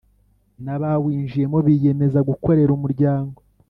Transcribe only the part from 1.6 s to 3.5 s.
biyemeza gukorera umuryango.